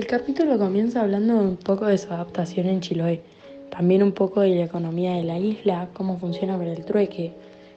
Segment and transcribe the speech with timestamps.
[0.00, 3.20] El capítulo comienza hablando un poco de su adaptación en Chiloé,
[3.68, 7.34] también un poco de la economía de la isla, cómo funciona con el trueque,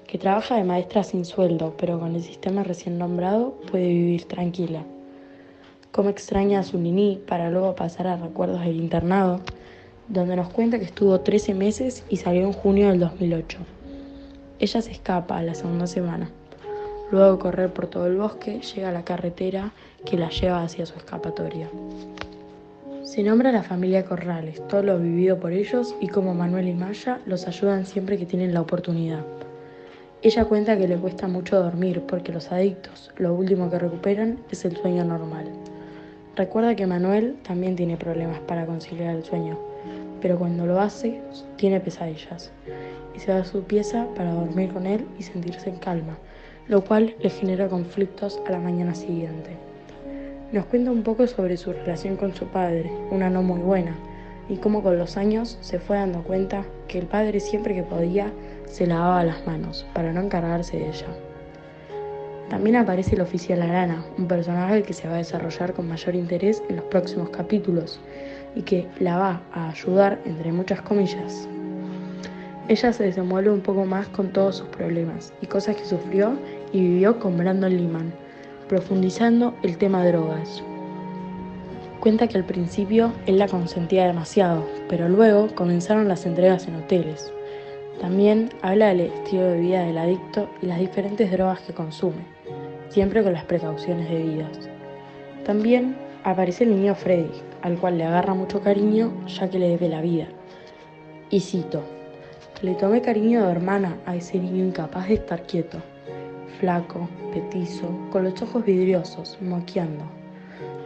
[0.08, 4.86] que trabaja de maestra sin sueldo, pero con el sistema recién nombrado puede vivir tranquila.
[5.92, 9.42] Cómo extraña a su niní para luego pasar a recuerdos del internado,
[10.08, 13.58] donde nos cuenta que estuvo 13 meses y salió en junio del 2008.
[14.60, 16.32] Ella se escapa a la segunda semana.
[17.12, 19.72] Luego de correr por todo el bosque, llega a la carretera
[20.06, 21.70] que la lleva hacia su escapatoria.
[23.04, 27.20] Se nombra la familia Corrales, todo lo vivido por ellos y como Manuel y Maya
[27.26, 29.24] los ayudan siempre que tienen la oportunidad.
[30.24, 34.64] Ella cuenta que le cuesta mucho dormir porque los adictos lo último que recuperan es
[34.64, 35.46] el sueño normal.
[36.36, 39.60] Recuerda que Manuel también tiene problemas para conciliar el sueño,
[40.22, 41.22] pero cuando lo hace
[41.58, 42.52] tiene pesadillas
[43.14, 46.18] y se va a su pieza para dormir con él y sentirse en calma,
[46.68, 49.58] lo cual le genera conflictos a la mañana siguiente.
[50.52, 53.96] Nos cuenta un poco sobre su relación con su padre, una no muy buena,
[54.50, 58.32] y cómo con los años se fue dando cuenta que el padre siempre que podía
[58.66, 61.08] se lavaba las manos para no encargarse de ella.
[62.50, 66.62] También aparece el oficial Arana, un personaje que se va a desarrollar con mayor interés
[66.70, 68.00] en los próximos capítulos
[68.56, 71.48] y que la va a ayudar entre muchas comillas.
[72.70, 76.38] Ella se desenvuelve un poco más con todos sus problemas y cosas que sufrió
[76.72, 78.14] y vivió con Brandon Lehman,
[78.70, 80.64] profundizando el tema drogas.
[82.00, 87.34] Cuenta que al principio él la consentía demasiado, pero luego comenzaron las entregas en hoteles.
[88.00, 92.26] También habla del estilo de vida del adicto y las diferentes drogas que consume,
[92.90, 94.70] siempre con las precauciones debidas.
[95.46, 99.90] También aparece el niño Freddy, al cual le agarra mucho cariño ya que le debe
[99.90, 100.28] la vida.
[101.30, 101.84] Y cito,
[102.62, 105.82] le tomé cariño de hermana a ese niño incapaz de estar quieto
[106.64, 110.06] flaco, petizo, con los ojos vidriosos, moqueando,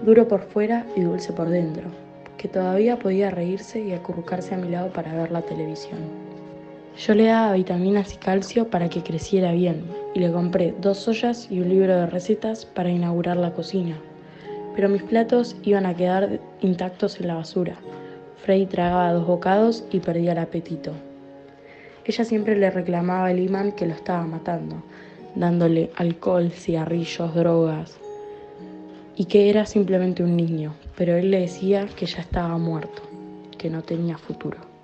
[0.03, 1.83] duro por fuera y dulce por dentro,
[2.37, 5.99] que todavía podía reírse y acurrucarse a mi lado para ver la televisión.
[6.97, 9.83] Yo le daba vitaminas y calcio para que creciera bien
[10.15, 13.95] y le compré dos ollas y un libro de recetas para inaugurar la cocina.
[14.75, 17.75] Pero mis platos iban a quedar intactos en la basura.
[18.43, 20.91] Frey tragaba dos bocados y perdía el apetito.
[22.07, 24.81] Ella siempre le reclamaba al imán que lo estaba matando,
[25.35, 27.99] dándole alcohol, cigarrillos, drogas,
[29.17, 33.01] y que era simplemente un niño, pero él le decía que ya estaba muerto,
[33.57, 34.76] que no tenía futuro.